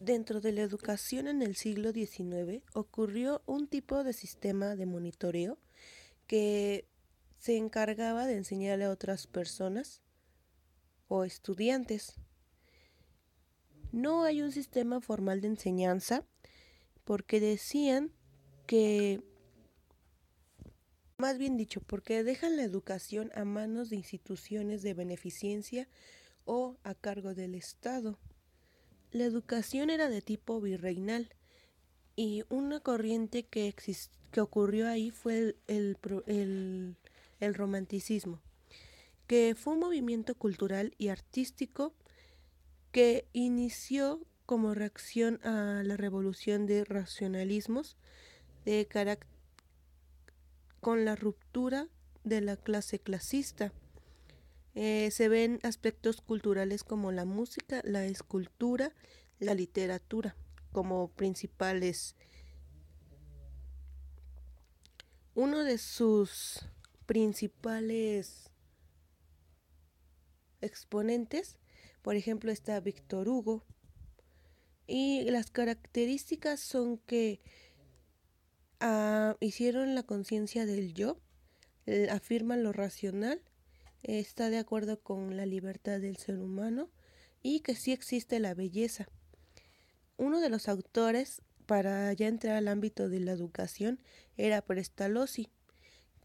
[0.00, 5.58] Dentro de la educación en el siglo XIX ocurrió un tipo de sistema de monitoreo
[6.26, 6.86] que
[7.38, 10.00] se encargaba de enseñarle a otras personas
[11.08, 12.14] o estudiantes.
[13.92, 16.24] No hay un sistema formal de enseñanza
[17.04, 18.10] porque decían
[18.66, 19.22] que,
[21.18, 25.88] más bien dicho, porque dejan la educación a manos de instituciones de beneficencia
[26.46, 28.18] o a cargo del Estado.
[29.12, 31.30] La educación era de tipo virreinal
[32.16, 33.74] y una corriente que,
[34.30, 35.96] que ocurrió ahí fue el,
[37.40, 38.40] el romanticismo,
[39.26, 41.94] que fue un movimiento cultural y artístico
[42.92, 47.96] que inició como reacción a la revolución de racionalismos
[48.64, 48.88] de
[50.80, 51.88] con la ruptura
[52.24, 53.72] de la clase clasista.
[54.74, 58.92] Eh, se ven aspectos culturales como la música, la escultura,
[59.38, 60.36] la literatura
[60.72, 62.14] como principales.
[65.34, 66.60] Uno de sus
[67.06, 68.50] principales
[70.60, 71.56] exponentes,
[72.02, 73.64] por ejemplo, está Víctor Hugo,
[74.86, 77.40] y las características son que
[78.80, 81.20] ah, hicieron la conciencia del yo,
[82.10, 83.40] afirman lo racional,
[84.02, 86.90] está de acuerdo con la libertad del ser humano
[87.42, 89.08] y que sí existe la belleza.
[90.16, 94.00] Uno de los autores para ya entrar al ámbito de la educación
[94.36, 95.48] era Prestalozzi,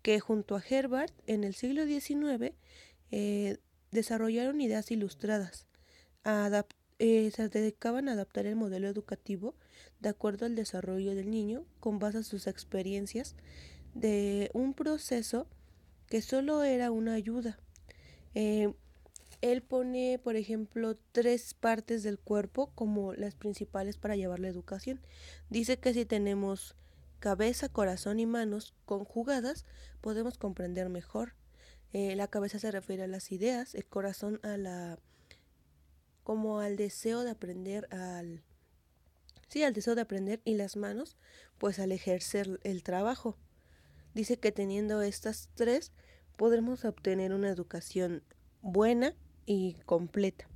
[0.02, 2.54] que junto a Herbert en el siglo XIX
[3.12, 3.58] eh,
[3.92, 5.68] desarrollaron ideas ilustradas.
[6.98, 9.54] Eh, se dedicaban a adaptar el modelo educativo
[10.00, 13.36] de acuerdo al desarrollo del niño con base a sus experiencias
[13.94, 15.48] de un proceso
[16.08, 17.58] que solo era una ayuda.
[18.34, 18.74] Eh,
[19.42, 25.00] él pone, por ejemplo, tres partes del cuerpo como las principales para llevar la educación.
[25.50, 26.76] Dice que si tenemos
[27.20, 29.66] cabeza, corazón y manos conjugadas,
[30.02, 31.34] podemos comprender mejor.
[31.94, 35.00] Eh, la cabeza se refiere a las ideas, el corazón a la
[36.24, 38.42] como al deseo de aprender al
[39.48, 41.18] sí, al deseo de aprender y las manos
[41.58, 43.38] pues al ejercer el trabajo.
[44.16, 45.92] Dice que teniendo estas tres
[46.38, 48.24] podremos obtener una educación
[48.62, 49.14] buena
[49.46, 50.48] y completa.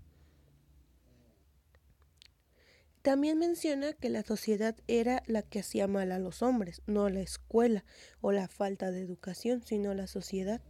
[3.01, 7.19] También menciona que la sociedad era la que hacía mal a los hombres, no la
[7.19, 7.83] escuela
[8.21, 10.61] o la falta de educación, sino la sociedad.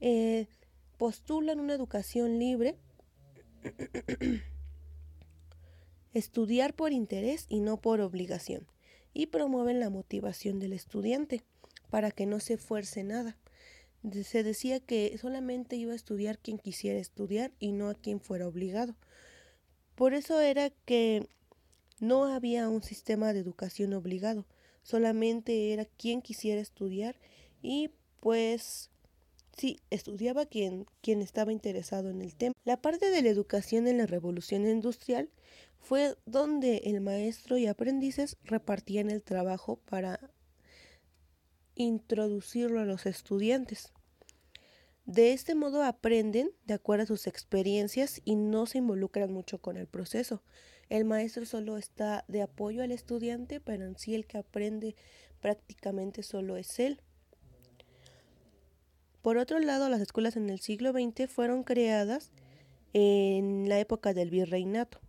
[0.00, 0.48] Eh,
[0.96, 2.78] postulan una educación libre,
[6.14, 8.66] estudiar por interés y no por obligación,
[9.12, 11.44] y promueven la motivación del estudiante
[11.90, 13.36] para que no se fuerce nada.
[14.24, 18.46] Se decía que solamente iba a estudiar quien quisiera estudiar y no a quien fuera
[18.46, 18.94] obligado.
[19.94, 21.26] Por eso era que
[21.98, 24.46] no había un sistema de educación obligado,
[24.82, 27.16] solamente era quien quisiera estudiar
[27.60, 28.90] y pues
[29.56, 32.54] sí, estudiaba quien, quien estaba interesado en el tema.
[32.64, 35.28] La parte de la educación en la revolución industrial
[35.80, 40.20] fue donde el maestro y aprendices repartían el trabajo para
[41.78, 43.92] introducirlo a los estudiantes.
[45.06, 49.78] De este modo aprenden de acuerdo a sus experiencias y no se involucran mucho con
[49.78, 50.42] el proceso.
[50.90, 54.96] El maestro solo está de apoyo al estudiante, pero en sí el que aprende
[55.40, 57.00] prácticamente solo es él.
[59.22, 62.32] Por otro lado, las escuelas en el siglo XX fueron creadas
[62.92, 65.00] en la época del virreinato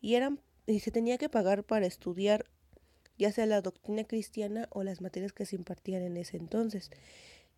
[0.00, 2.44] y, eran, y se tenía que pagar para estudiar
[3.18, 6.90] ya sea la doctrina cristiana o las materias que se impartían en ese entonces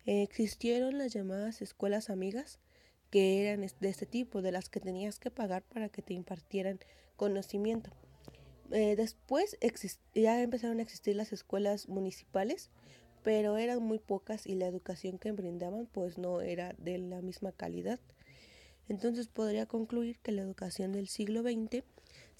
[0.05, 2.59] existieron las llamadas escuelas amigas,
[3.09, 6.79] que eran de este tipo, de las que tenías que pagar para que te impartieran
[7.17, 7.91] conocimiento.
[8.71, 9.57] Eh, después
[10.15, 12.69] ya empezaron a existir las escuelas municipales,
[13.21, 17.51] pero eran muy pocas y la educación que brindaban pues no era de la misma
[17.51, 17.99] calidad.
[18.87, 21.83] Entonces podría concluir que la educación del siglo XX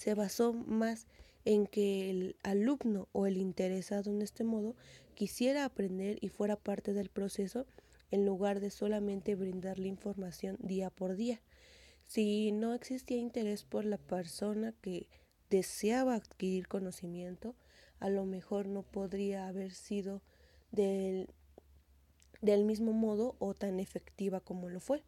[0.01, 1.05] se basó más
[1.45, 4.75] en que el alumno o el interesado en este modo
[5.13, 7.67] quisiera aprender y fuera parte del proceso
[8.09, 11.39] en lugar de solamente brindarle información día por día.
[12.07, 15.07] Si no existía interés por la persona que
[15.51, 17.53] deseaba adquirir conocimiento,
[17.99, 20.23] a lo mejor no podría haber sido
[20.71, 21.29] del,
[22.41, 25.03] del mismo modo o tan efectiva como lo fue.